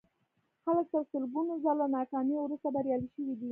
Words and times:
خلک 0.63 0.85
تر 0.93 1.01
سلګونه 1.11 1.53
ځله 1.63 1.85
ناکاميو 1.95 2.43
وروسته 2.43 2.67
بريالي 2.75 3.07
شوي 3.15 3.33
دي. 3.39 3.49